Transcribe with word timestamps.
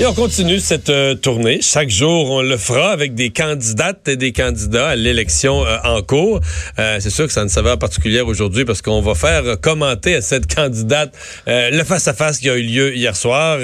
Et 0.00 0.06
on 0.06 0.12
continue 0.12 0.58
cette 0.58 0.90
euh, 0.90 1.14
tournée. 1.14 1.60
Chaque 1.62 1.88
jour, 1.88 2.28
on 2.32 2.42
le 2.42 2.56
fera 2.56 2.90
avec 2.90 3.14
des 3.14 3.30
candidates 3.30 4.08
et 4.08 4.16
des 4.16 4.32
candidats 4.32 4.88
à 4.88 4.96
l'élection 4.96 5.64
euh, 5.64 5.76
en 5.84 6.02
cours. 6.02 6.40
Euh, 6.80 6.96
c'est 6.98 7.10
sûr 7.10 7.26
que 7.26 7.32
ça 7.32 7.40
a 7.40 7.42
une 7.44 7.48
saveur 7.48 7.78
particulière 7.78 8.26
aujourd'hui 8.26 8.64
parce 8.64 8.82
qu'on 8.82 9.00
va 9.00 9.14
faire 9.14 9.60
commenter 9.60 10.16
à 10.16 10.20
cette 10.20 10.52
candidate 10.52 11.14
le 11.46 11.84
face-à-face 11.84 12.38
qui 12.38 12.50
a 12.50 12.56
eu 12.56 12.62
lieu 12.62 12.96
hier 12.96 13.14
soir. 13.14 13.60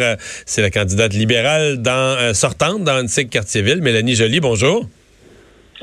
c'est 0.46 0.62
la 0.62 0.70
candidate 0.70 1.14
libérale 1.14 1.82
dans, 1.82 2.32
sortante 2.32 2.84
dans 2.84 3.02
Antique 3.02 3.30
Cartierville, 3.30 3.82
Mélanie 3.82 4.14
Joly. 4.14 4.38
Bonjour. 4.38 4.86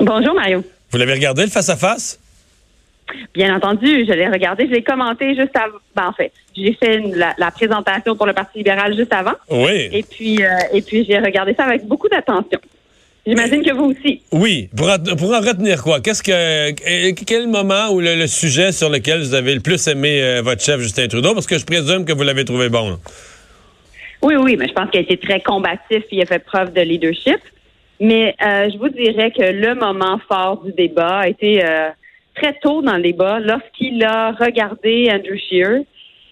Bonjour, 0.00 0.34
Mario. 0.34 0.64
Vous 0.90 0.98
l'avez 0.98 1.12
regardé, 1.12 1.42
le 1.42 1.50
face-à-face? 1.50 2.18
Bien 3.34 3.54
entendu, 3.54 4.04
je 4.06 4.12
l'ai 4.12 4.28
regardé, 4.28 4.66
je 4.66 4.72
l'ai 4.72 4.82
commenté 4.82 5.34
juste 5.34 5.56
avant. 5.56 5.78
Ben, 5.94 6.08
en 6.08 6.12
fait, 6.12 6.32
j'ai 6.56 6.74
fait 6.74 7.00
la, 7.14 7.50
présentation 7.50 8.16
pour 8.16 8.26
le 8.26 8.32
Parti 8.32 8.58
libéral 8.58 8.96
juste 8.96 9.12
avant. 9.12 9.34
Oui. 9.50 9.88
Et 9.92 10.02
puis, 10.02 10.42
euh, 10.42 10.48
et 10.72 10.82
puis 10.82 11.04
j'ai 11.08 11.18
regardé 11.18 11.54
ça 11.54 11.64
avec 11.64 11.84
beaucoup 11.86 12.08
d'attention. 12.08 12.58
J'imagine 13.26 13.62
que 13.62 13.74
vous 13.74 13.92
aussi. 13.92 14.22
Oui. 14.32 14.70
Pour, 14.74 14.88
pour 15.18 15.34
en 15.34 15.40
retenir 15.40 15.82
quoi? 15.82 16.00
Qu'est-ce 16.00 16.22
que 16.22 17.22
quel 17.24 17.46
moment 17.46 17.90
ou 17.90 18.00
le, 18.00 18.26
sujet 18.26 18.72
sur 18.72 18.88
lequel 18.88 19.20
vous 19.20 19.34
avez 19.34 19.54
le 19.54 19.60
plus 19.60 19.86
aimé 19.86 20.22
euh, 20.22 20.40
votre 20.42 20.62
chef 20.62 20.80
Justin 20.80 21.08
Trudeau? 21.08 21.34
Parce 21.34 21.46
que 21.46 21.58
je 21.58 21.66
présume 21.66 22.04
que 22.06 22.12
vous 22.12 22.22
l'avez 22.22 22.44
trouvé 22.44 22.70
bon. 22.70 22.98
Oui, 24.22 24.34
oui, 24.36 24.56
mais 24.56 24.66
je 24.66 24.72
pense 24.72 24.90
qu'il 24.90 25.00
a 25.00 25.02
été 25.02 25.16
très 25.18 25.40
combatif, 25.40 26.02
il 26.10 26.22
a 26.22 26.26
fait 26.26 26.38
preuve 26.38 26.72
de 26.72 26.80
leadership. 26.80 27.38
Mais 28.00 28.34
euh, 28.42 28.70
je 28.72 28.78
vous 28.78 28.88
dirais 28.88 29.30
que 29.30 29.42
le 29.42 29.74
moment 29.74 30.18
fort 30.26 30.62
du 30.64 30.72
débat 30.72 31.18
a 31.18 31.28
été 31.28 31.62
très 32.40 32.54
tôt 32.54 32.82
dans 32.82 32.96
le 32.96 33.02
débat 33.02 33.38
lorsqu'il 33.40 34.02
a 34.04 34.32
regardé 34.32 35.08
Andrew 35.12 35.36
Scheer 35.36 35.82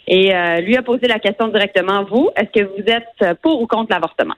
et 0.07 0.35
euh, 0.35 0.61
lui 0.61 0.77
a 0.77 0.83
posé 0.83 1.09
la 1.09 1.19
question 1.19 1.49
directement, 1.49 2.05
vous, 2.05 2.31
est-ce 2.37 2.61
que 2.61 2.65
vous 2.65 2.85
êtes 2.87 3.41
pour 3.43 3.61
ou 3.61 3.67
contre 3.67 3.93
l'avortement? 3.93 4.35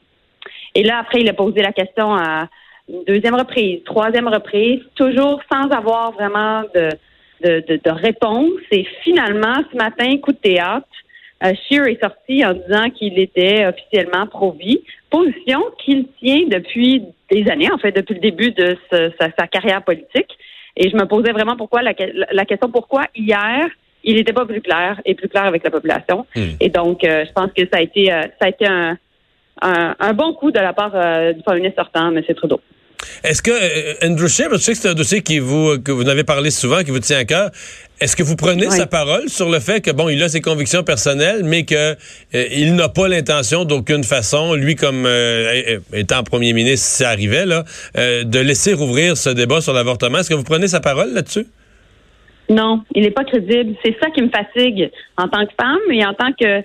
Et 0.74 0.82
là, 0.82 0.98
après, 0.98 1.20
il 1.20 1.28
a 1.28 1.34
posé 1.34 1.60
la 1.60 1.72
question 1.72 2.14
à 2.14 2.48
une 2.88 3.04
deuxième 3.04 3.34
reprise, 3.34 3.82
troisième 3.84 4.28
reprise, 4.28 4.80
toujours 4.94 5.40
sans 5.52 5.68
avoir 5.70 6.12
vraiment 6.12 6.62
de, 6.74 6.90
réponse. 7.90 8.60
Et 8.70 8.86
finalement, 9.02 9.56
ce 9.70 9.76
matin, 9.76 10.16
coup 10.18 10.32
de 10.32 10.38
théâtre, 10.38 10.86
euh, 11.44 11.52
est 11.70 12.02
sorti 12.02 12.44
en 12.44 12.54
disant 12.54 12.90
qu'il 12.90 13.18
était 13.18 13.66
officiellement 13.66 14.26
pro-vie, 14.26 14.80
position 15.10 15.62
qu'il 15.84 16.06
tient 16.18 16.46
depuis 16.48 17.04
des 17.30 17.48
années, 17.50 17.70
en 17.70 17.78
fait, 17.78 17.92
depuis 17.92 18.14
le 18.14 18.20
début 18.20 18.52
de 18.52 18.76
sa 18.90 19.46
carrière 19.46 19.82
politique. 19.82 20.37
Et 20.78 20.88
je 20.88 20.96
me 20.96 21.04
posais 21.06 21.32
vraiment 21.32 21.56
pourquoi 21.56 21.82
la, 21.82 21.92
question 21.92 22.70
pourquoi 22.70 23.06
hier 23.14 23.68
il 24.04 24.14
n'était 24.14 24.32
pas 24.32 24.46
plus 24.46 24.60
clair 24.60 25.00
et 25.04 25.14
plus 25.14 25.28
clair 25.28 25.44
avec 25.44 25.64
la 25.64 25.70
population. 25.70 26.24
Hmm. 26.36 26.54
Et 26.60 26.70
donc, 26.70 27.02
euh, 27.02 27.24
je 27.26 27.32
pense 27.32 27.50
que 27.52 27.62
ça 27.70 27.78
a 27.78 27.80
été 27.80 28.12
euh, 28.12 28.22
ça 28.40 28.46
a 28.46 28.48
été 28.48 28.64
un, 28.64 28.96
un, 29.60 30.12
bon 30.14 30.32
coup 30.34 30.52
de 30.52 30.60
la 30.60 30.72
part 30.72 30.92
euh, 30.94 31.32
du 31.32 31.42
premier 31.42 31.60
ministre 31.60 31.82
sortant, 31.82 32.14
M. 32.14 32.22
Trudeau. 32.36 32.60
Est-ce 33.24 33.42
que, 33.42 34.06
Andrew 34.06 34.28
Scheer, 34.28 34.48
je 34.52 34.58
sais 34.58 34.72
que 34.72 34.78
c'est 34.78 34.88
un 34.88 34.94
dossier 34.94 35.22
qui 35.22 35.38
vous, 35.38 35.78
que 35.78 35.92
vous 35.92 36.08
avez 36.08 36.24
parlé 36.24 36.50
souvent, 36.50 36.82
qui 36.82 36.90
vous 36.90 37.00
tient 37.00 37.18
à 37.18 37.24
cœur. 37.24 37.50
Est-ce 38.00 38.14
que 38.14 38.22
vous 38.22 38.36
prenez 38.36 38.70
sa 38.70 38.86
parole 38.86 39.28
sur 39.28 39.50
le 39.50 39.58
fait 39.58 39.80
que, 39.80 39.90
bon, 39.90 40.08
il 40.08 40.22
a 40.22 40.28
ses 40.28 40.40
convictions 40.40 40.84
personnelles, 40.84 41.42
mais 41.42 41.64
que 41.64 41.96
il 42.32 42.76
n'a 42.76 42.88
pas 42.88 43.08
l'intention 43.08 43.64
d'aucune 43.64 44.04
façon, 44.04 44.54
lui 44.54 44.76
comme 44.76 45.08
étant 45.92 46.22
premier 46.22 46.52
ministre, 46.52 46.86
si 46.86 46.96
ça 46.98 47.10
arrivait, 47.10 47.44
là, 47.44 47.64
de 47.96 48.38
laisser 48.38 48.72
rouvrir 48.72 49.16
ce 49.16 49.30
débat 49.30 49.60
sur 49.60 49.72
l'avortement? 49.72 50.18
Est-ce 50.18 50.30
que 50.30 50.34
vous 50.34 50.44
prenez 50.44 50.68
sa 50.68 50.78
parole 50.78 51.12
là-dessus? 51.12 51.46
Non, 52.48 52.82
il 52.94 53.02
n'est 53.02 53.10
pas 53.10 53.24
crédible. 53.24 53.74
C'est 53.84 53.96
ça 54.00 54.10
qui 54.10 54.22
me 54.22 54.30
fatigue 54.30 54.90
en 55.16 55.28
tant 55.28 55.44
que 55.44 55.52
femme 55.60 55.78
et 55.90 56.04
en 56.04 56.14
tant 56.14 56.32
que 56.32 56.62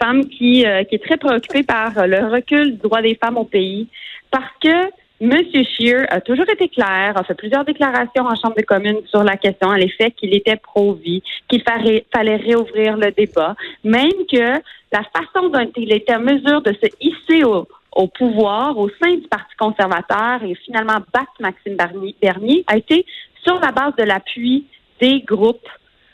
femme 0.00 0.28
qui, 0.28 0.64
euh, 0.64 0.84
qui 0.84 0.96
est 0.96 1.04
très 1.04 1.16
préoccupée 1.16 1.62
par 1.62 2.06
le 2.06 2.26
recul 2.28 2.72
du 2.72 2.78
droit 2.78 3.02
des 3.02 3.18
femmes 3.22 3.36
au 3.36 3.44
pays. 3.44 3.88
Parce 4.30 4.52
que 4.62 4.90
M. 5.20 5.30
Scheer 5.52 6.06
a 6.10 6.20
toujours 6.20 6.48
été 6.50 6.68
clair, 6.68 7.12
a 7.16 7.22
fait 7.22 7.34
plusieurs 7.34 7.64
déclarations 7.64 8.26
en 8.26 8.34
Chambre 8.34 8.56
des 8.56 8.64
communes 8.64 9.00
sur 9.06 9.22
la 9.22 9.36
question, 9.36 9.70
à 9.70 9.78
l'effet 9.78 10.10
qu'il 10.10 10.34
était 10.34 10.56
pro-vie, 10.56 11.22
qu'il 11.48 11.62
fallait 11.62 12.36
réouvrir 12.36 12.96
le 12.96 13.12
débat, 13.12 13.54
même 13.84 14.26
que 14.30 14.60
la 14.92 15.02
façon 15.14 15.48
dont 15.48 15.70
il 15.76 15.92
était 15.92 16.14
en 16.14 16.20
mesure 16.20 16.62
de 16.62 16.72
se 16.72 16.88
hisser 17.00 17.44
au, 17.44 17.66
au 17.94 18.08
pouvoir 18.08 18.76
au 18.78 18.88
sein 19.02 19.14
du 19.14 19.28
Parti 19.28 19.54
conservateur 19.56 20.42
et 20.42 20.54
finalement 20.56 20.98
battre 21.12 21.32
Maxime 21.40 21.76
Bernier 22.20 22.64
a 22.66 22.76
été 22.76 23.06
sur 23.44 23.58
la 23.60 23.72
base 23.72 23.94
de 23.96 24.04
l'appui 24.04 24.66
des 25.00 25.20
groupes 25.20 25.68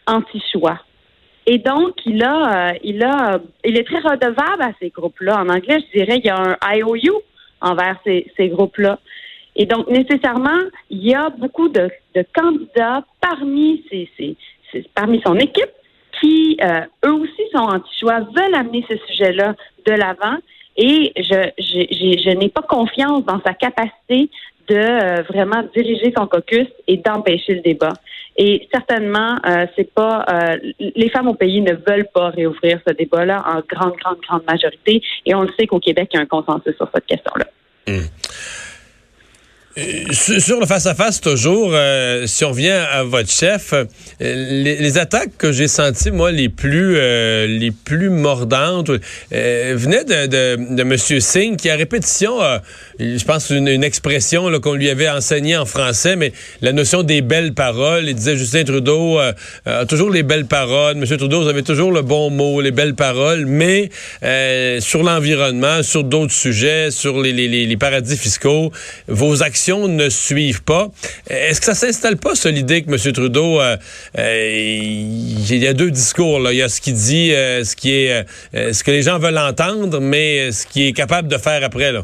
anti-choix. 0.07 0.79
Et 1.47 1.59
donc, 1.59 1.95
il 2.05 2.23
a, 2.23 2.71
euh, 2.71 2.79
il 2.85 3.03
a, 3.03 3.41
il 3.65 3.79
est 3.79 3.85
très 3.85 3.99
redevable 3.99 4.63
à 4.63 4.73
ces 4.81 4.91
groupes-là. 4.91 5.41
En 5.41 5.49
anglais, 5.49 5.79
je 5.87 5.99
dirais, 5.99 6.19
il 6.19 6.27
y 6.27 6.29
a 6.29 6.37
un 6.39 6.57
IOU 6.77 7.23
envers 7.61 7.97
ces, 8.05 8.31
ces 8.37 8.49
groupes-là. 8.49 8.99
Et 9.57 9.67
donc, 9.67 9.89
nécessairement, 9.89 10.61
il 10.91 11.05
y 11.05 11.15
a 11.15 11.31
beaucoup 11.31 11.69
de, 11.69 11.91
de 12.15 12.25
candidats 12.35 13.05
parmi 13.21 13.85
ces, 13.91 14.09
parmi 14.95 15.21
son 15.27 15.37
équipe 15.37 15.71
qui, 16.21 16.57
euh, 16.63 16.81
eux 17.05 17.15
aussi, 17.15 17.43
sont 17.53 17.63
anti-choix, 17.63 18.21
veulent 18.21 18.55
amener 18.55 18.85
ce 18.89 18.97
sujet-là 19.09 19.55
de 19.87 19.93
l'avant. 19.93 20.37
Et 20.77 21.13
je, 21.17 21.51
je, 21.59 22.23
je 22.23 22.31
n'ai 22.37 22.49
pas 22.49 22.63
confiance 22.63 23.25
dans 23.25 23.41
sa 23.45 23.55
capacité 23.55 24.31
de 24.71 24.77
euh, 24.77 25.23
vraiment 25.29 25.63
diriger 25.75 26.13
son 26.17 26.27
caucus 26.27 26.69
et 26.87 26.97
d'empêcher 26.97 27.55
le 27.55 27.61
débat. 27.61 27.93
Et 28.37 28.69
certainement, 28.73 29.37
euh, 29.45 29.67
c'est 29.77 29.93
pas 29.93 30.25
euh, 30.31 30.57
les 30.79 31.11
femmes 31.11 31.29
au 31.29 31.35
pays 31.35 31.61
ne 31.61 31.75
veulent 31.75 32.09
pas 32.15 32.31
réouvrir 32.31 32.81
ce 32.87 32.95
débat-là 32.95 33.43
en 33.47 33.61
grande, 33.69 33.97
grande, 33.99 34.19
grande 34.27 34.45
majorité. 34.47 35.03
Et 35.27 35.35
on 35.35 35.43
le 35.43 35.51
sait 35.59 35.67
qu'au 35.67 35.81
Québec, 35.81 36.11
il 36.13 36.17
y 36.17 36.21
a 36.21 36.23
un 36.23 36.27
consensus 36.27 36.75
sur 36.77 36.89
cette 36.95 37.07
question-là. 37.07 37.47
Hum. 37.89 38.05
Euh, 39.79 40.13
sur 40.13 40.59
le 40.59 40.67
face-à-face, 40.67 41.21
toujours, 41.21 41.71
euh, 41.75 42.27
si 42.27 42.45
on 42.45 42.51
revient 42.51 42.71
à 42.71 43.05
votre 43.05 43.31
chef, 43.31 43.73
euh, 43.73 43.85
les, 44.19 44.99
attaques 44.99 45.37
que 45.39 45.53
j'ai 45.53 45.69
senties, 45.69 46.11
moi, 46.11 46.33
les 46.33 46.49
plus 46.49 46.95
les 46.95 47.71
plus 47.71 48.11
mordantes, 48.11 48.91
venaient 49.31 50.05
de, 50.05 50.27
de, 50.27 50.75
de, 50.75 50.83
M. 50.83 50.97
Singh, 50.99 51.57
qui, 51.57 51.71
à 51.71 51.77
répétition, 51.77 52.41
je 52.99 53.25
pense, 53.25 53.51
une, 53.51 53.69
une 53.69 53.85
expression 53.85 54.51
qu'on 54.61 54.75
lui 54.75 54.91
avait 54.91 55.09
enseignée 55.09 55.57
en 55.57 55.67
français, 55.67 56.17
mais 56.17 56.33
la 56.63 56.73
notion 56.73 57.05
des 57.05 57.21
belles 57.23 57.55
paroles. 57.55 58.09
Il 58.09 58.15
disait 58.17 58.37
Justin 58.37 58.65
Trudeau 58.65 59.19
a 59.67 59.87
toujours 59.87 60.11
les 60.11 60.25
belles 60.25 60.47
paroles. 60.47 60.97
M. 60.97 61.05
Trudeau, 61.17 61.43
vous 61.43 61.49
avez 61.49 61.63
toujours 61.63 61.93
le 61.93 62.03
bon 62.03 62.31
mot, 62.31 62.61
les 62.61 62.73
belles 62.73 62.97
paroles, 62.97 63.47
mais 63.47 63.91
sur 64.81 65.05
l'environnement, 65.05 65.85
sur 65.85 66.03
d'autres 66.03 66.35
sujets, 66.35 66.91
sur 66.91 67.21
les, 67.21 67.33
les, 67.33 67.67
les 67.67 67.77
paradis 67.77 68.17
fiscaux, 68.17 68.73
vos 69.07 69.43
actions 69.45 69.60
ne 69.69 70.09
suivent 70.09 70.65
pas. 70.65 70.89
Est-ce 71.29 71.61
que 71.61 71.67
ça 71.67 71.75
s'installe 71.75 72.17
pas, 72.17 72.35
sur 72.35 72.51
l'idée 72.51 72.83
que 72.83 72.91
M. 72.91 73.13
Trudeau, 73.13 73.61
euh, 73.61 73.77
euh, 74.19 74.49
il 74.53 75.57
y 75.57 75.67
a 75.67 75.73
deux 75.73 75.91
discours. 75.91 76.41
Là. 76.41 76.53
Il 76.53 76.59
y 76.59 76.63
a 76.63 76.69
ce 76.69 76.81
qu'il 76.81 76.95
dit, 76.95 77.33
euh, 77.33 77.65
ce 77.65 77.77
qui 77.77 77.93
est, 77.93 78.25
ce 78.53 78.83
que 78.83 78.91
les 78.91 79.03
gens 79.03 79.19
veulent 79.19 79.39
entendre, 79.39 80.01
mais 80.01 80.53
ce 80.53 80.67
qu'il 80.67 80.87
est 80.87 80.93
capable 80.93 81.29
de 81.29 81.37
faire 81.37 81.63
après. 81.65 81.93
Là. 81.93 82.03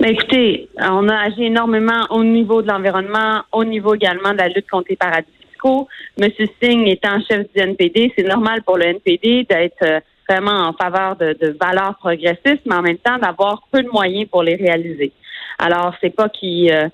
Mais 0.00 0.10
écoutez, 0.10 0.68
on 0.78 1.08
a 1.08 1.16
agi 1.16 1.44
énormément 1.44 2.06
au 2.10 2.24
niveau 2.24 2.62
de 2.62 2.68
l'environnement, 2.68 3.42
au 3.52 3.64
niveau 3.64 3.94
également 3.94 4.32
de 4.32 4.38
la 4.38 4.48
lutte 4.48 4.68
contre 4.68 4.86
les 4.90 4.96
paradis 4.96 5.28
fiscaux. 5.48 5.88
M. 6.20 6.28
Singh 6.60 6.88
étant 6.88 7.20
chef 7.28 7.46
du 7.54 7.60
NPD, 7.60 8.12
c'est 8.16 8.26
normal 8.26 8.62
pour 8.62 8.78
le 8.78 8.86
NPD 8.86 9.46
d'être 9.48 10.02
vraiment 10.28 10.68
en 10.68 10.72
faveur 10.72 11.16
de 11.16 11.56
valeurs 11.60 11.96
progressistes, 11.98 12.62
mais 12.66 12.76
en 12.76 12.82
même 12.82 12.98
temps 12.98 13.18
d'avoir 13.18 13.62
peu 13.70 13.82
de 13.82 13.88
moyens 13.88 14.28
pour 14.30 14.42
les 14.42 14.56
réaliser. 14.56 15.12
Alors, 15.58 15.94
c'est 16.00 16.14
pas 16.14 16.28
qui 16.28 16.70
euh, 16.70 16.88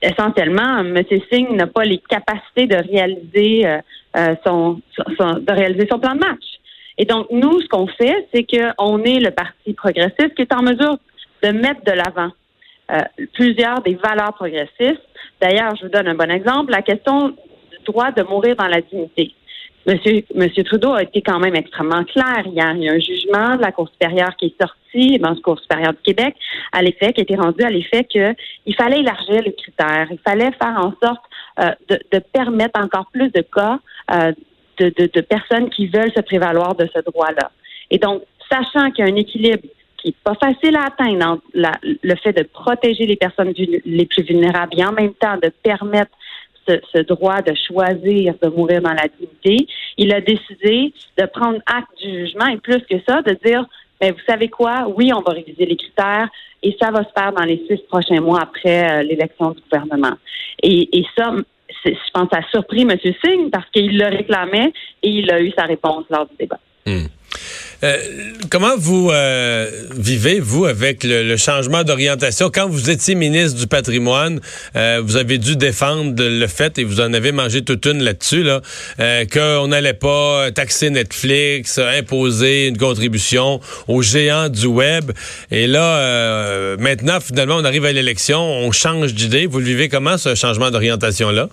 essentiellement, 0.00 0.78
M. 0.78 1.02
Singh 1.30 1.50
n'a 1.50 1.66
pas 1.66 1.84
les 1.84 1.98
capacités 1.98 2.66
de 2.66 2.76
réaliser 2.76 3.66
euh, 3.66 3.78
euh, 4.16 4.34
son, 4.44 4.80
de 5.08 5.52
réaliser 5.52 5.86
son 5.90 5.98
plan 5.98 6.14
de 6.14 6.20
match. 6.20 6.44
Et 6.98 7.04
donc, 7.04 7.26
nous, 7.30 7.60
ce 7.60 7.68
qu'on 7.68 7.86
fait, 7.86 8.28
c'est 8.32 8.44
qu'on 8.44 9.02
est 9.02 9.20
le 9.20 9.30
Parti 9.30 9.72
progressiste 9.72 10.34
qui 10.34 10.42
est 10.42 10.54
en 10.54 10.62
mesure 10.62 10.98
de 11.42 11.48
mettre 11.50 11.82
de 11.84 11.92
l'avant 11.92 12.30
plusieurs 13.32 13.80
des 13.80 13.94
valeurs 13.94 14.34
progressistes. 14.34 15.00
D'ailleurs, 15.40 15.74
je 15.76 15.84
vous 15.84 15.88
donne 15.90 16.08
un 16.08 16.14
bon 16.14 16.30
exemple, 16.30 16.72
la 16.72 16.82
question 16.82 17.28
du 17.28 17.78
droit 17.86 18.10
de 18.10 18.22
mourir 18.22 18.54
dans 18.56 18.66
la 18.66 18.82
dignité. 18.82 19.32
Monsieur, 19.86 20.22
Monsieur 20.34 20.62
Trudeau 20.62 20.92
a 20.92 21.02
été 21.02 21.22
quand 21.22 21.40
même 21.40 21.56
extrêmement 21.56 22.04
clair 22.04 22.42
hier. 22.46 22.72
Il 22.76 22.84
y 22.84 22.88
a 22.88 22.92
un 22.92 23.00
jugement 23.00 23.56
de 23.56 23.62
la 23.62 23.72
Cour 23.72 23.88
supérieure 23.88 24.36
qui 24.36 24.46
est 24.46 24.62
sorti, 24.62 25.18
dans 25.18 25.30
la 25.30 25.36
Cour 25.36 25.58
supérieure 25.58 25.92
du 25.92 26.02
Québec, 26.02 26.36
à 26.72 26.82
l'effet, 26.82 27.12
qui 27.12 27.20
a 27.20 27.24
été 27.24 27.34
rendu 27.34 27.64
à 27.64 27.70
l'effet 27.70 28.04
qu'il 28.04 28.76
fallait 28.76 29.00
élargir 29.00 29.42
les 29.42 29.54
critères. 29.54 30.06
Il 30.10 30.20
fallait 30.20 30.52
faire 30.52 30.78
en 30.78 30.92
sorte 31.02 31.22
euh, 31.60 31.72
de, 31.88 32.18
permettre 32.32 32.80
encore 32.80 33.06
plus 33.12 33.30
de 33.32 33.42
cas 33.42 33.80
euh, 34.12 34.32
de, 34.78 35.20
personnes 35.20 35.68
qui 35.70 35.88
veulent 35.88 36.12
se 36.14 36.22
prévaloir 36.22 36.74
de 36.76 36.88
ce 36.94 37.00
droit-là. 37.00 37.50
Et 37.90 37.98
donc, 37.98 38.22
sachant 38.50 38.90
qu'il 38.90 39.04
y 39.04 39.08
a 39.08 39.12
un 39.12 39.16
équilibre 39.16 39.62
qui 39.98 40.08
n'est 40.08 40.14
pas 40.24 40.34
facile 40.34 40.76
à 40.76 40.86
atteindre 40.86 41.26
entre 41.26 41.42
la, 41.54 41.72
le 41.82 42.14
fait 42.16 42.32
de 42.32 42.42
protéger 42.42 43.06
les 43.06 43.16
personnes 43.16 43.52
les 43.56 44.06
plus 44.06 44.22
vulnérables 44.22 44.72
et 44.76 44.84
en 44.84 44.92
même 44.92 45.14
temps 45.14 45.36
de 45.42 45.48
permettre 45.62 46.10
ce, 46.66 46.98
droit 47.02 47.42
de 47.42 47.54
choisir 47.66 48.34
de 48.42 48.48
mourir 48.48 48.80
dans 48.82 48.92
la 48.92 49.06
dignité, 49.08 49.66
il 49.96 50.12
a 50.12 50.20
décidé 50.20 50.92
de 51.18 51.26
prendre 51.26 51.60
acte 51.66 52.02
du 52.02 52.26
jugement 52.26 52.46
et 52.46 52.58
plus 52.58 52.80
que 52.88 52.96
ça, 53.06 53.22
de 53.22 53.36
dire, 53.44 53.66
ben, 54.00 54.12
vous 54.12 54.24
savez 54.26 54.48
quoi, 54.48 54.88
oui, 54.96 55.12
on 55.14 55.20
va 55.20 55.32
réviser 55.32 55.66
les 55.66 55.76
critères 55.76 56.28
et 56.62 56.76
ça 56.80 56.90
va 56.90 57.04
se 57.04 57.10
faire 57.16 57.32
dans 57.32 57.44
les 57.44 57.62
six 57.68 57.78
prochains 57.88 58.20
mois 58.20 58.40
après 58.42 58.90
euh, 58.90 59.02
l'élection 59.02 59.50
du 59.50 59.60
gouvernement. 59.62 60.16
Et, 60.62 61.04
ça, 61.16 61.32
je 61.84 62.10
pense, 62.12 62.28
a 62.32 62.42
surpris 62.50 62.82
M. 62.82 62.96
Singh 63.24 63.50
parce 63.50 63.68
qu'il 63.70 63.98
le 63.98 64.06
réclamait 64.06 64.72
et 65.02 65.08
il 65.08 65.30
a 65.30 65.40
eu 65.40 65.52
sa 65.56 65.64
réponse 65.64 66.04
lors 66.10 66.26
du 66.26 66.36
débat. 66.38 66.58
Hmm. 66.86 67.06
Euh, 67.84 67.96
comment 68.48 68.76
vous 68.76 69.10
euh, 69.10 69.68
vivez, 69.96 70.38
vous, 70.38 70.66
avec 70.66 71.02
le, 71.02 71.36
changement 71.36 71.82
d'orientation? 71.82 72.48
Quand 72.48 72.68
vous 72.68 72.90
étiez 72.90 73.14
ministre 73.16 73.58
du 73.58 73.66
patrimoine, 73.66 74.40
euh, 74.76 75.00
vous 75.04 75.16
avez 75.16 75.38
dû 75.38 75.56
défendre 75.56 76.14
le 76.16 76.46
fait, 76.46 76.78
et 76.78 76.84
vous 76.84 77.00
en 77.00 77.12
avez 77.12 77.32
mangé 77.32 77.62
toute 77.62 77.84
une 77.86 78.02
là-dessus, 78.02 78.44
là, 78.44 78.60
qu'on 79.26 79.68
n'allait 79.68 79.94
pas 79.94 80.50
taxer 80.52 80.90
Netflix, 80.90 81.78
imposer 81.78 82.68
une 82.68 82.78
contribution 82.78 83.60
aux 83.88 84.02
géants 84.02 84.48
du 84.48 84.66
web. 84.66 85.10
Et 85.50 85.66
là, 85.66 86.76
maintenant, 86.78 87.18
finalement, 87.20 87.56
on 87.56 87.64
arrive 87.64 87.84
à 87.84 87.92
l'élection, 87.92 88.40
on 88.40 88.70
change 88.70 89.14
d'idée. 89.14 89.46
Vous 89.46 89.58
le 89.58 89.64
vivez 89.64 89.88
comment, 89.88 90.18
ce 90.18 90.34
changement 90.34 90.70
d'orientation-là? 90.70 91.48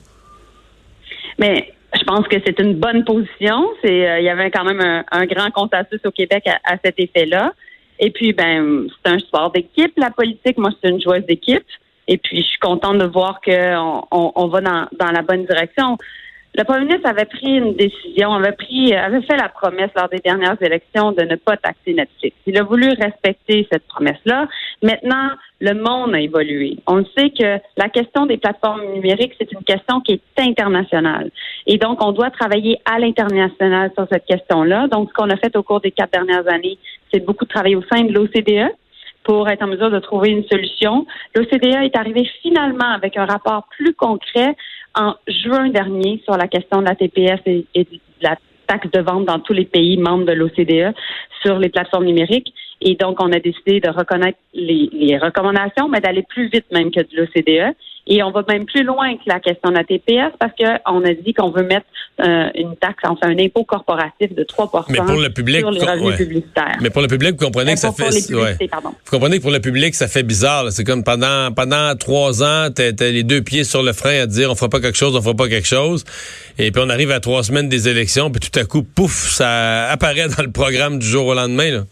Mais 1.39 1.73
je 1.95 2.03
pense 2.03 2.27
que 2.27 2.37
c'est 2.45 2.59
une 2.59 2.75
bonne 2.75 3.03
position. 3.03 3.69
C'est, 3.83 4.07
euh, 4.07 4.19
il 4.19 4.25
y 4.25 4.29
avait 4.29 4.51
quand 4.51 4.63
même 4.63 5.03
un, 5.11 5.25
grand 5.25 5.49
consensus 5.51 5.99
au 6.05 6.11
Québec 6.11 6.43
à, 6.63 6.77
cet 6.83 6.99
effet-là. 6.99 7.53
Et 7.99 8.11
puis, 8.11 8.33
ben, 8.33 8.87
c'est 8.89 9.11
un 9.11 9.19
sport 9.19 9.51
d'équipe, 9.51 9.93
la 9.97 10.11
politique. 10.11 10.57
Moi, 10.57 10.71
c'est 10.81 10.89
une 10.89 11.01
joueuse 11.01 11.25
d'équipe. 11.25 11.65
Et 12.07 12.17
puis, 12.17 12.37
je 12.37 12.47
suis 12.47 12.59
contente 12.59 12.97
de 12.97 13.05
voir 13.05 13.39
qu'on 13.41 14.03
on, 14.11 14.47
va 14.47 14.61
dans, 14.61 14.87
dans 14.97 15.11
la 15.11 15.21
bonne 15.21 15.45
direction. 15.45 15.97
Le 16.55 16.63
premier 16.63 16.85
ministre 16.85 17.07
avait 17.07 17.25
pris 17.25 17.57
une 17.57 17.75
décision, 17.75 18.33
avait 18.33 18.53
pris, 18.53 18.93
avait 18.93 19.21
fait 19.21 19.37
la 19.37 19.49
promesse 19.49 19.91
lors 19.95 20.09
des 20.09 20.17
dernières 20.17 20.59
élections 20.61 21.11
de 21.11 21.21
ne 21.21 21.35
pas 21.35 21.57
taxer 21.57 21.93
Netflix. 21.93 22.35
Il 22.47 22.57
a 22.57 22.63
voulu 22.63 22.89
respecter 22.99 23.67
cette 23.71 23.87
promesse-là. 23.87 24.47
Maintenant, 24.81 25.29
le 25.61 25.73
monde 25.73 26.15
a 26.15 26.19
évolué. 26.19 26.77
On 26.87 27.05
sait 27.15 27.29
que 27.29 27.59
la 27.77 27.89
question 27.89 28.25
des 28.25 28.37
plateformes 28.37 28.83
numériques, 28.93 29.33
c'est 29.39 29.51
une 29.51 29.63
question 29.63 30.01
qui 30.01 30.13
est 30.13 30.41
internationale. 30.41 31.29
Et 31.67 31.77
donc, 31.77 32.03
on 32.03 32.11
doit 32.11 32.29
travailler 32.29 32.79
à 32.85 32.99
l'international 32.99 33.91
sur 33.95 34.07
cette 34.11 34.25
question-là. 34.25 34.87
Donc, 34.87 35.09
ce 35.09 35.13
qu'on 35.13 35.29
a 35.29 35.37
fait 35.37 35.55
au 35.55 35.63
cours 35.63 35.81
des 35.81 35.91
quatre 35.91 36.11
dernières 36.11 36.47
années, 36.47 36.77
c'est 37.11 37.25
beaucoup 37.25 37.45
de 37.45 37.49
travailler 37.49 37.75
au 37.75 37.83
sein 37.91 38.03
de 38.03 38.11
l'OCDE 38.11 38.71
pour 39.23 39.49
être 39.49 39.61
en 39.61 39.67
mesure 39.67 39.91
de 39.91 39.99
trouver 39.99 40.29
une 40.29 40.45
solution. 40.45 41.05
L'OCDE 41.35 41.83
est 41.83 41.95
arrivé 41.95 42.29
finalement 42.41 42.91
avec 42.91 43.17
un 43.17 43.25
rapport 43.25 43.67
plus 43.77 43.93
concret 43.93 44.55
en 44.95 45.13
juin 45.27 45.69
dernier 45.69 46.21
sur 46.23 46.35
la 46.35 46.47
question 46.47 46.81
de 46.81 46.85
la 46.85 46.95
TPS 46.95 47.39
et, 47.45 47.65
de 47.75 47.99
la 48.21 48.37
taxe 48.67 48.89
de 48.91 49.01
vente 49.01 49.25
dans 49.25 49.39
tous 49.39 49.53
les 49.53 49.65
pays 49.65 49.97
membres 49.97 50.25
de 50.25 50.33
l'OCDE 50.33 50.95
sur 51.41 51.59
les 51.59 51.69
plateformes 51.69 52.05
numériques. 52.05 52.53
Et 52.81 52.95
donc, 52.95 53.17
on 53.21 53.31
a 53.31 53.39
décidé 53.39 53.79
de 53.79 53.89
reconnaître 53.89 54.37
les, 54.53 54.89
les 54.93 55.17
recommandations, 55.17 55.89
mais 55.89 55.99
d'aller 55.99 56.23
plus 56.23 56.49
vite 56.49 56.65
même 56.71 56.91
que 56.91 57.01
de 57.01 57.07
l'OCDE. 57.13 57.75
Et 58.11 58.23
on 58.23 58.31
va 58.31 58.43
même 58.47 58.65
plus 58.65 58.83
loin 58.83 59.15
que 59.17 59.21
la 59.27 59.39
question 59.39 59.69
de 59.69 59.75
la 59.75 59.83
TPS 59.83 60.33
parce 60.39 60.53
qu'on 60.57 61.03
a 61.03 61.13
dit 61.13 61.33
qu'on 61.33 61.51
veut 61.51 61.63
mettre 61.63 61.85
euh, 62.21 62.49
une 62.55 62.75
taxe, 62.75 63.03
enfin 63.03 63.29
un 63.29 63.37
impôt 63.37 63.63
corporatif 63.63 64.33
de 64.33 64.43
3 64.43 64.87
Mais 64.89 64.97
pour 64.97 65.15
le 65.15 65.29
public, 65.29 65.59
sur 65.59 65.69
les 65.69 65.79
revenus 65.81 66.15
publicitaires. 66.17 66.77
Mais 66.81 66.89
pour 66.89 67.03
le 67.03 67.07
public, 67.07 67.31
vous 67.31 67.45
comprenez 67.45 67.73
que 67.73 67.79
ça 67.79 67.91
fait... 67.91 68.09
Vous 68.09 69.11
comprenez 69.11 69.37
que 69.37 69.43
pour 69.43 69.51
le 69.51 69.59
public, 69.59 69.93
ça 69.93 70.07
fait 70.07 70.23
bizarre. 70.23 70.71
C'est 70.71 70.83
comme 70.83 71.03
pendant 71.03 71.51
pendant 71.53 71.95
trois 71.97 72.41
ans, 72.41 72.69
tu 72.75 72.81
as 72.81 73.11
les 73.11 73.23
deux 73.23 73.41
pieds 73.41 73.63
sur 73.63 73.83
le 73.83 73.93
frein 73.93 74.23
à 74.23 74.25
dire 74.25 74.49
on 74.49 74.55
fera 74.55 74.69
pas 74.69 74.79
quelque 74.79 74.97
chose, 74.97 75.15
on 75.15 75.21
fera 75.21 75.35
pas 75.35 75.47
quelque 75.47 75.67
chose. 75.67 76.03
Et 76.57 76.71
puis 76.71 76.81
on 76.83 76.89
arrive 76.89 77.11
à 77.11 77.19
trois 77.19 77.43
semaines 77.43 77.69
des 77.69 77.89
élections, 77.89 78.31
puis 78.31 78.49
tout 78.49 78.59
à 78.59 78.63
coup, 78.63 78.81
pouf, 78.81 79.29
ça 79.29 79.87
apparaît 79.89 80.27
dans 80.35 80.43
le 80.43 80.51
programme 80.51 80.97
du 80.97 81.05
jour 81.05 81.27
au 81.27 81.35
lendemain. 81.35 81.69
Là. 81.71 81.83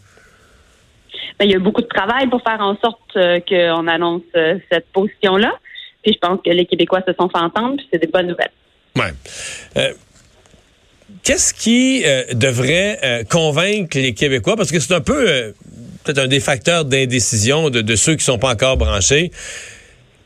Ben, 1.38 1.44
il 1.46 1.52
y 1.52 1.54
a 1.54 1.58
beaucoup 1.58 1.82
de 1.82 1.86
travail 1.86 2.26
pour 2.28 2.42
faire 2.42 2.60
en 2.60 2.76
sorte 2.78 3.16
euh, 3.16 3.40
qu'on 3.40 3.86
annonce 3.86 4.22
euh, 4.36 4.58
cette 4.70 4.86
position-là. 4.92 5.52
Puis 6.02 6.14
je 6.14 6.18
pense 6.18 6.40
que 6.44 6.50
les 6.50 6.66
Québécois 6.66 7.02
se 7.06 7.12
sont 7.18 7.28
fait 7.28 7.38
entendre, 7.38 7.76
puis 7.76 7.88
c'est 7.92 7.98
des 7.98 8.06
bonnes 8.06 8.28
nouvelles. 8.28 8.50
Ouais. 8.96 9.12
Euh, 9.76 9.92
qu'est-ce 11.22 11.52
qui 11.52 12.04
devrait 12.34 13.24
convaincre 13.30 13.98
les 13.98 14.14
Québécois? 14.14 14.56
Parce 14.56 14.70
que 14.70 14.78
c'est 14.78 14.94
un 14.94 15.00
peu 15.00 15.52
peut-être 16.04 16.18
un 16.18 16.28
des 16.28 16.40
facteurs 16.40 16.84
d'indécision 16.84 17.70
de, 17.70 17.96
ceux 17.96 18.12
qui 18.12 18.22
ne 18.22 18.32
sont 18.32 18.38
pas 18.38 18.52
encore 18.52 18.76
branchés. 18.76 19.30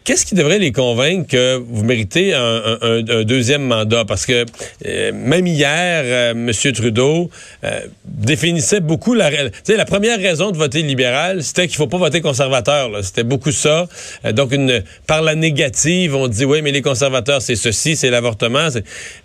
Qu'est-ce 0.04 0.26
qui 0.26 0.34
devrait 0.34 0.58
les 0.58 0.72
convaincre 0.72 1.28
que 1.28 1.62
vous 1.64 1.84
méritez 1.84 2.34
un, 2.34 3.02
deuxième 3.22 3.62
mandat? 3.62 4.04
Parce 4.04 4.26
que 4.26 4.44
euh, 4.84 5.12
même 5.14 5.46
hier, 5.46 6.02
euh, 6.04 6.32
M. 6.32 6.50
Trudeau 6.72 7.30
euh, 7.62 7.80
définissait 8.04 8.80
beaucoup 8.80 9.14
la... 9.14 9.30
la 9.30 9.84
première 9.84 10.18
raison 10.18 10.50
de 10.50 10.56
voter 10.56 10.82
libéral, 10.82 11.44
c'était 11.44 11.68
qu'il 11.68 11.76
faut 11.76 11.86
pas 11.86 11.98
voter 11.98 12.20
conservateur. 12.20 12.90
C'était 13.04 13.22
beaucoup 13.22 13.52
ça. 13.52 13.86
donc, 14.32 14.52
une, 14.52 14.82
par 15.06 15.22
la 15.22 15.36
négative, 15.36 16.16
on 16.16 16.26
dit, 16.26 16.44
oui, 16.44 16.62
mais 16.62 16.72
les 16.72 16.82
conservateurs, 16.82 17.40
c'est 17.40 17.54
ceci, 17.54 17.94
c'est 17.94 18.10
l'avortement. 18.10 18.68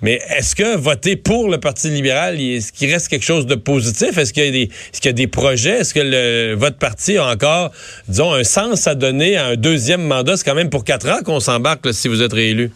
Mais 0.04 0.22
est-ce 0.38 0.56
que 0.56 0.78
voter 0.78 1.16
pour 1.16 1.50
le 1.50 1.58
Parti 1.58 1.90
libéral, 1.90 2.40
est-ce 2.40 2.72
qu'il 2.72 2.92
reste 2.92 3.08
quelque 3.08 3.26
chose 3.26 3.48
de 3.48 3.56
positif? 3.56 4.16
Est-ce 4.18 4.32
qu'il 4.32 4.46
y, 4.46 4.48
a 4.48 4.52
des, 4.52 4.70
qu'il 4.94 5.06
y 5.06 5.10
a 5.10 5.14
des 5.14 5.28
projets? 5.28 5.80
Est-ce 5.80 5.96
que 5.96 6.54
votre 6.54 6.78
parti 6.78 7.18
a 7.18 7.26
encore, 7.26 7.72
disons, 8.08 8.32
un 8.32 8.44
sens 8.44 8.86
à 8.86 8.94
donner 8.94 9.38
à 9.38 9.48
un 9.48 9.56
deuxième 9.56 10.04
mandat? 10.04 10.38
C'est 10.38 10.46
quand 10.46 10.54
même 10.54 10.67
pour 10.70 10.84
quatre 10.84 11.10
ans 11.10 11.24
qu'on 11.26 11.40
s'embarque 11.40 11.94
si 11.94 12.08
vous 12.08 12.22
êtes 12.22 12.34
réélu. 12.34 12.72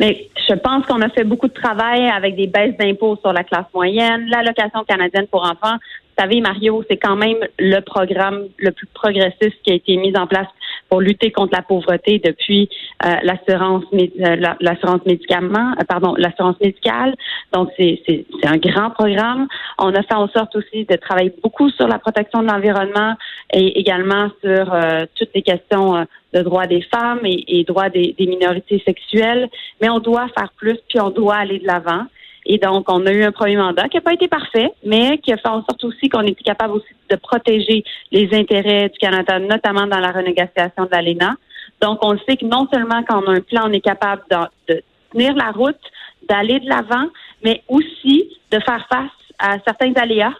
Mais 0.00 0.28
je 0.48 0.54
pense 0.54 0.84
qu'on 0.86 1.00
a 1.00 1.08
fait 1.08 1.24
beaucoup 1.24 1.48
de 1.48 1.54
travail 1.54 2.08
avec 2.08 2.36
des 2.36 2.46
baisses 2.46 2.76
d'impôts 2.78 3.16
sur 3.16 3.32
la 3.32 3.44
classe 3.44 3.66
moyenne, 3.74 4.26
l'allocation 4.28 4.84
canadienne 4.84 5.26
pour 5.26 5.42
enfants. 5.44 5.76
Vous 5.76 6.22
savez, 6.22 6.40
Mario, 6.40 6.84
c'est 6.88 6.96
quand 6.96 7.16
même 7.16 7.38
le 7.58 7.80
programme 7.80 8.44
le 8.58 8.70
plus 8.70 8.86
progressiste 8.94 9.56
qui 9.64 9.72
a 9.72 9.74
été 9.74 9.96
mis 9.96 10.16
en 10.16 10.26
place 10.26 10.46
pour 10.94 11.00
lutter 11.00 11.32
contre 11.32 11.56
la 11.56 11.62
pauvreté 11.62 12.20
depuis 12.24 12.68
euh, 13.04 13.16
l'assurance 13.24 13.82
euh, 13.94 14.36
l'assurance 14.60 15.04
médicament, 15.04 15.72
euh, 15.72 15.84
pardon, 15.88 16.14
l'assurance 16.16 16.54
médicale. 16.60 17.16
Donc 17.52 17.68
c'est 17.76 18.00
un 18.44 18.58
grand 18.58 18.90
programme. 18.90 19.48
On 19.80 19.92
a 19.92 20.04
fait 20.04 20.14
en 20.14 20.28
sorte 20.28 20.54
aussi 20.54 20.84
de 20.84 20.94
travailler 20.94 21.34
beaucoup 21.42 21.68
sur 21.70 21.88
la 21.88 21.98
protection 21.98 22.42
de 22.42 22.46
l'environnement 22.46 23.14
et 23.52 23.80
également 23.80 24.28
sur 24.40 24.72
toutes 25.16 25.30
les 25.34 25.42
questions 25.42 26.06
de 26.32 26.42
droits 26.42 26.68
des 26.68 26.82
femmes 26.82 27.24
et, 27.24 27.58
et 27.58 27.64
droits 27.64 27.88
des, 27.88 28.14
des 28.16 28.26
minorités 28.26 28.80
sexuelles. 28.86 29.48
Mais 29.80 29.88
on 29.90 29.98
doit 29.98 30.28
faire 30.38 30.50
plus, 30.56 30.78
puis 30.88 31.00
on 31.00 31.10
doit 31.10 31.34
aller 31.34 31.58
de 31.58 31.66
l'avant. 31.66 32.04
Et 32.46 32.58
donc, 32.58 32.90
on 32.90 33.06
a 33.06 33.12
eu 33.12 33.24
un 33.24 33.32
premier 33.32 33.56
mandat 33.56 33.88
qui 33.88 33.96
n'a 33.96 34.02
pas 34.02 34.12
été 34.12 34.28
parfait, 34.28 34.70
mais 34.84 35.18
qui 35.18 35.32
a 35.32 35.36
fait 35.36 35.48
en 35.48 35.64
sorte 35.64 35.82
aussi 35.84 36.08
qu'on 36.08 36.22
était 36.22 36.42
capable 36.42 36.74
aussi 36.74 36.94
de 37.10 37.16
protéger 37.16 37.84
les 38.12 38.28
intérêts 38.34 38.88
du 38.88 38.98
Canada, 38.98 39.38
notamment 39.38 39.86
dans 39.86 39.98
la 39.98 40.12
renégociation 40.12 40.84
de 40.84 40.90
l'ALENA. 40.90 41.36
Donc, 41.80 41.98
on 42.02 42.18
sait 42.18 42.36
que 42.36 42.44
non 42.44 42.68
seulement 42.72 43.02
quand 43.08 43.22
on 43.24 43.28
a 43.28 43.36
un 43.36 43.40
plan, 43.40 43.62
on 43.66 43.72
est 43.72 43.80
capable 43.80 44.22
de, 44.68 44.82
tenir 45.12 45.34
la 45.34 45.52
route, 45.52 45.80
d'aller 46.28 46.60
de 46.60 46.68
l'avant, 46.68 47.08
mais 47.42 47.62
aussi 47.68 48.38
de 48.50 48.58
faire 48.60 48.86
face 48.88 49.10
à 49.38 49.56
certains 49.66 49.92
aléas 49.94 50.34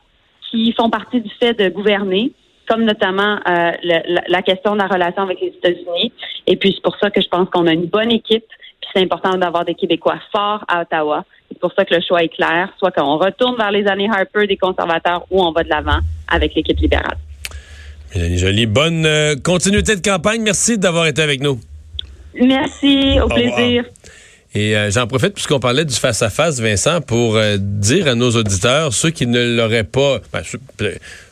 qui 0.50 0.72
font 0.72 0.90
partie 0.90 1.20
du 1.20 1.30
fait 1.30 1.54
de 1.54 1.68
gouverner, 1.68 2.32
comme 2.68 2.84
notamment 2.84 3.38
euh, 3.48 3.72
la, 4.28 4.42
question 4.42 4.72
de 4.72 4.78
la 4.78 4.86
relation 4.86 5.22
avec 5.22 5.40
les 5.40 5.48
États-Unis. 5.48 6.12
Et 6.46 6.56
puis, 6.56 6.72
c'est 6.74 6.82
pour 6.82 6.96
ça 6.98 7.10
que 7.10 7.20
je 7.20 7.28
pense 7.28 7.48
qu'on 7.50 7.66
a 7.66 7.72
une 7.72 7.86
bonne 7.86 8.12
équipe, 8.12 8.44
puis 8.80 8.90
c'est 8.94 9.02
important 9.02 9.36
d'avoir 9.36 9.64
des 9.64 9.74
Québécois 9.74 10.18
forts 10.30 10.64
à 10.68 10.82
Ottawa 10.82 11.24
c'est 11.54 11.60
pour 11.60 11.72
ça 11.74 11.84
que 11.84 11.94
le 11.94 12.00
choix 12.06 12.22
est 12.22 12.28
clair, 12.28 12.68
soit 12.78 12.90
qu'on 12.90 13.16
retourne 13.16 13.56
vers 13.56 13.70
les 13.70 13.86
années 13.86 14.08
Harper 14.10 14.46
des 14.46 14.56
conservateurs 14.56 15.24
ou 15.30 15.42
on 15.42 15.52
va 15.52 15.62
de 15.62 15.68
l'avant 15.68 15.98
avec 16.28 16.54
l'équipe 16.54 16.78
libérale. 16.78 17.16
Mélanie 18.14 18.38
Jolie, 18.38 18.66
bonne 18.66 19.06
euh, 19.06 19.34
continuité 19.36 19.96
de 19.96 20.00
campagne. 20.00 20.42
Merci 20.42 20.78
d'avoir 20.78 21.06
été 21.06 21.22
avec 21.22 21.40
nous. 21.40 21.58
Merci, 22.34 23.18
au, 23.20 23.28
plaisir. 23.28 23.84
Et 24.56 24.76
euh, 24.76 24.88
j'en 24.90 25.08
profite 25.08 25.34
puisqu'on 25.34 25.58
parlait 25.58 25.84
du 25.84 25.94
face-à-face, 25.94 26.60
Vincent, 26.60 27.00
pour 27.00 27.36
euh, 27.36 27.56
dire 27.58 28.06
à 28.06 28.14
nos 28.14 28.30
auditeurs, 28.30 28.94
ceux 28.94 29.10
qui 29.10 29.26
ne 29.26 29.56
l'auraient 29.56 29.82
pas, 29.82 30.20
ben, 30.32 30.42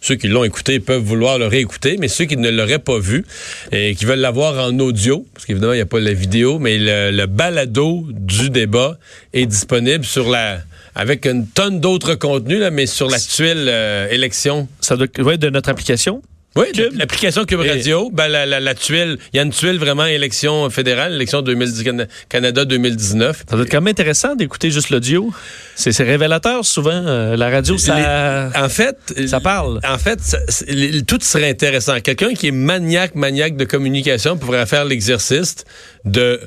ceux, 0.00 0.16
qui 0.16 0.26
l'ont 0.26 0.42
écouté 0.42 0.80
peuvent 0.80 1.02
vouloir 1.02 1.38
le 1.38 1.46
réécouter, 1.46 1.96
mais 2.00 2.08
ceux 2.08 2.24
qui 2.24 2.36
ne 2.36 2.50
l'auraient 2.50 2.80
pas 2.80 2.98
vu 2.98 3.24
et 3.70 3.94
qui 3.94 4.06
veulent 4.06 4.18
l'avoir 4.18 4.66
en 4.66 4.76
audio, 4.80 5.24
parce 5.34 5.46
qu'évidemment, 5.46 5.72
il 5.72 5.76
n'y 5.76 5.82
a 5.82 5.86
pas 5.86 6.00
la 6.00 6.12
vidéo, 6.12 6.58
mais 6.58 6.78
le, 6.78 7.26
balado 7.26 8.04
du 8.10 8.50
débat 8.50 8.98
est 9.32 9.46
disponible 9.46 10.04
sur 10.04 10.28
la 10.28 10.58
avec 10.94 11.24
une 11.24 11.46
tonne 11.46 11.80
d'autres 11.80 12.16
contenus, 12.16 12.60
là, 12.60 12.70
mais 12.70 12.86
sur 12.86 13.08
l'actuelle 13.08 13.66
euh, 13.68 14.08
élection. 14.10 14.68
Ça 14.80 14.96
doit 14.96 15.06
être 15.06 15.40
de 15.40 15.48
notre 15.48 15.70
application? 15.70 16.22
Oui, 16.54 16.66
l'application 16.94 17.46
Cube 17.46 17.60
Radio, 17.60 18.10
ben, 18.10 18.28
la, 18.28 18.44
la, 18.44 18.60
la, 18.60 18.74
tuile, 18.74 19.16
il 19.32 19.36
y 19.38 19.40
a 19.40 19.42
une 19.42 19.52
tuile 19.52 19.78
vraiment 19.78 20.04
élection 20.04 20.68
fédérale, 20.68 21.14
élection 21.14 21.40
2010, 21.40 21.84
Canada 22.28 22.66
2019. 22.66 23.44
Ça 23.48 23.56
doit 23.56 23.64
être 23.64 23.70
quand 23.70 23.80
même 23.80 23.90
intéressant 23.90 24.34
d'écouter 24.34 24.70
juste 24.70 24.90
l'audio. 24.90 25.32
C'est 25.76 25.96
révélateur 26.02 26.66
souvent. 26.66 26.90
Euh, 26.92 27.36
la 27.36 27.48
radio, 27.48 27.78
ça. 27.78 28.50
en 28.54 28.68
fait, 28.68 28.96
ça 29.26 29.40
parle. 29.40 29.80
En 29.88 29.96
fait, 29.96 30.18
tout 31.06 31.18
serait 31.22 31.48
intéressant. 31.48 32.00
Quelqu'un 32.00 32.34
qui 32.34 32.48
est 32.48 32.52
maniaque, 32.52 33.14
maniaque 33.14 33.56
de 33.56 33.64
communication 33.64 34.36
pourrait 34.36 34.66
faire 34.66 34.84
l'exercice 34.84 35.64
de 36.04 36.38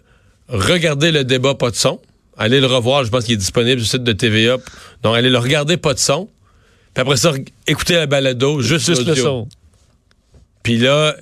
regarder 0.50 1.12
le 1.12 1.24
débat 1.24 1.55
pas 1.55 1.71
de 1.71 1.75
son. 1.75 2.00
Allez 2.38 2.59
le 2.59 2.67
revoir, 2.67 3.05
je 3.05 3.09
pense 3.09 3.24
qu'il 3.24 3.33
est 3.33 3.38
disponible 3.38 3.81
sur 3.81 3.97
le 3.97 4.03
site 4.03 4.03
de 4.03 4.12
TVA. 4.12 4.57
Donc, 5.01 5.15
allez 5.15 5.29
le 5.29 5.39
regarder 5.39 5.77
pas 5.77 5.95
de 5.95 6.00
son. 6.00 6.29
Puis 6.93 7.01
après 7.01 7.17
ça, 7.17 7.33
écouter 7.65 7.95
la 7.95 8.05
balado, 8.05 8.62
juste, 8.62 8.85
juste 8.85 9.07
le 9.07 9.15
son. 9.15 9.47
Puis 10.65 10.79
là, 10.79 11.15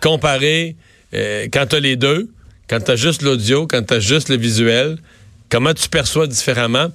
comparer 0.00 0.76
euh, 1.14 1.48
quand 1.52 1.66
tu 1.66 1.76
as 1.76 1.80
les 1.80 1.96
deux, 1.96 2.30
quand 2.70 2.78
tu 2.78 2.92
as 2.92 2.96
juste 2.96 3.22
l'audio, 3.22 3.66
quand 3.66 3.82
tu 3.82 3.94
as 3.94 3.98
juste 3.98 4.28
le 4.28 4.36
visuel, 4.36 4.98
comment 5.50 5.74
tu 5.74 5.88
perçois 5.88 6.28
différemment? 6.28 6.86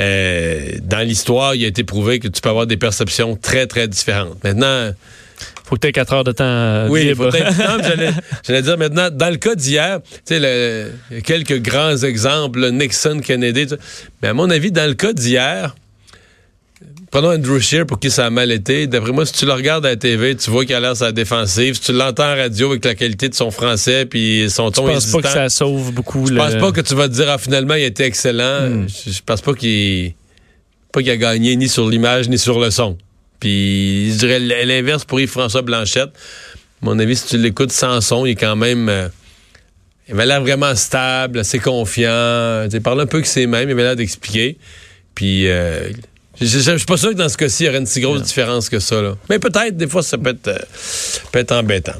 Euh, 0.00 0.78
dans 0.80 1.06
l'histoire, 1.06 1.54
il 1.54 1.62
a 1.66 1.68
été 1.68 1.84
prouvé 1.84 2.20
que 2.20 2.28
tu 2.28 2.40
peux 2.40 2.48
avoir 2.48 2.66
des 2.66 2.78
perceptions 2.78 3.36
très, 3.36 3.66
très 3.66 3.86
différentes. 3.86 4.42
Maintenant, 4.42 4.92
faut 5.64 5.74
que 5.74 5.82
tu 5.82 5.88
aies 5.88 5.92
quatre 5.92 6.14
heures 6.14 6.24
de 6.24 6.32
temps 6.32 6.44
euh, 6.46 6.88
oui, 6.88 7.04
libre. 7.04 7.30
j'allais 8.46 8.62
dire 8.62 8.78
maintenant, 8.78 9.10
dans 9.10 9.30
le 9.30 9.36
cas 9.36 9.54
d'hier, 9.54 10.00
tu 10.26 10.38
sais, 10.40 10.90
quelques 11.22 11.60
grands 11.60 11.98
exemples, 11.98 12.70
Nixon, 12.70 13.20
Kennedy, 13.20 13.66
mais 14.22 14.28
à 14.28 14.34
mon 14.34 14.48
avis, 14.48 14.72
dans 14.72 14.88
le 14.88 14.94
cas 14.94 15.12
d'hier, 15.12 15.74
Prenons 17.12 17.28
Andrew 17.28 17.58
Shear 17.60 17.84
pour 17.84 18.00
qui 18.00 18.10
ça 18.10 18.24
a 18.24 18.30
mal 18.30 18.50
été. 18.50 18.86
D'après 18.86 19.12
moi, 19.12 19.26
si 19.26 19.34
tu 19.34 19.44
le 19.44 19.52
regardes 19.52 19.84
à 19.84 19.90
la 19.90 19.96
TV, 19.96 20.34
tu 20.34 20.50
vois 20.50 20.64
qu'il 20.64 20.74
a 20.74 20.80
l'air 20.80 20.96
sa 20.96 21.12
défensive. 21.12 21.74
Si 21.74 21.82
tu 21.82 21.92
l'entends 21.92 22.32
en 22.32 22.36
radio 22.36 22.70
avec 22.70 22.86
la 22.86 22.94
qualité 22.94 23.28
de 23.28 23.34
son 23.34 23.50
français 23.50 24.06
puis 24.06 24.48
son 24.48 24.70
ton 24.70 24.86
Je 24.86 24.94
pense 24.94 25.12
pas 25.12 25.20
que 25.20 25.28
ça 25.28 25.48
sauve 25.50 25.92
beaucoup. 25.92 26.26
Je 26.26 26.32
pense 26.32 26.54
pas 26.54 26.72
que 26.72 26.80
tu 26.80 26.94
vas 26.94 27.08
te 27.08 27.12
dire 27.12 27.28
ah, 27.28 27.36
finalement 27.36 27.74
il 27.74 27.82
a 27.82 27.86
été 27.86 28.04
excellent. 28.04 28.66
Hmm. 28.66 28.86
Je, 28.88 29.20
pense 29.26 29.42
pas 29.42 29.52
qu'il 29.52 30.14
pas 30.90 31.02
qu'il 31.02 31.10
a 31.10 31.18
gagné 31.18 31.54
ni 31.54 31.68
sur 31.68 31.86
l'image 31.86 32.30
ni 32.30 32.38
sur 32.38 32.58
le 32.58 32.70
son. 32.70 32.96
Puis 33.40 34.10
je 34.14 34.16
dirais 34.16 34.40
l'inverse 34.64 35.04
pour 35.04 35.20
Yves-François 35.20 35.60
Blanchette. 35.60 36.08
À 36.08 36.86
mon 36.86 36.98
avis, 36.98 37.16
si 37.16 37.26
tu 37.26 37.36
l'écoutes 37.36 37.72
sans 37.72 38.00
son, 38.00 38.24
il 38.24 38.30
est 38.30 38.36
quand 38.36 38.56
même 38.56 38.88
euh, 38.88 39.08
il 40.08 40.14
avait 40.14 40.24
l'air 40.24 40.40
vraiment 40.40 40.74
stable, 40.74 41.40
assez 41.40 41.58
confiant. 41.58 42.66
Il 42.72 42.80
parle 42.80 43.02
un 43.02 43.06
peu 43.06 43.20
que 43.20 43.28
c'est 43.28 43.46
même, 43.46 43.68
il 43.68 43.72
avait 43.72 43.82
l'air 43.82 43.96
d'expliquer. 43.96 44.56
Puis 45.14 45.46
euh, 45.46 45.90
je, 46.40 46.46
je, 46.46 46.76
suis 46.76 46.86
pas 46.86 46.96
sûr 46.96 47.10
que 47.10 47.16
dans 47.16 47.28
ce 47.28 47.36
cas-ci, 47.36 47.64
il 47.64 47.66
y 47.66 47.68
aurait 47.68 47.78
une 47.78 47.86
si 47.86 48.00
grosse 48.00 48.22
différence 48.22 48.68
que 48.68 48.78
ça. 48.78 49.00
Là. 49.00 49.14
Mais 49.28 49.38
peut-être, 49.38 49.76
des 49.76 49.86
fois, 49.86 50.02
ça 50.02 50.18
peut 50.18 50.30
être, 50.30 50.48
euh, 50.48 50.58
peut 51.30 51.40
être 51.40 51.52
embêtant. 51.52 51.92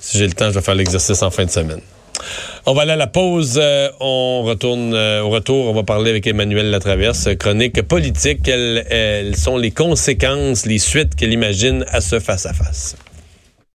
si 0.00 0.18
j'ai 0.18 0.26
le 0.26 0.32
temps, 0.32 0.48
je 0.48 0.54
vais 0.54 0.62
faire 0.62 0.74
l'exercice 0.74 1.22
en 1.22 1.30
fin 1.30 1.44
de 1.44 1.50
semaine. 1.50 1.80
On 2.66 2.74
va 2.74 2.82
aller 2.82 2.92
à 2.92 2.96
la 2.96 3.06
pause. 3.06 3.58
Euh, 3.62 3.88
on 4.00 4.42
retourne 4.42 4.94
euh, 4.94 5.22
au 5.22 5.30
retour. 5.30 5.66
On 5.66 5.74
va 5.74 5.82
parler 5.82 6.10
avec 6.10 6.26
Emmanuel 6.26 6.70
Latraverse, 6.70 7.28
chronique 7.38 7.80
politique. 7.82 8.42
Quelles, 8.42 9.36
sont 9.36 9.56
les 9.56 9.70
conséquences, 9.70 10.66
les 10.66 10.78
suites 10.78 11.14
qu'elle 11.14 11.32
imagine 11.32 11.84
à 11.88 12.00
ce 12.00 12.18
face-à-face? 12.20 12.56
face 12.58 12.94
à 12.94 12.96
face 12.96 13.07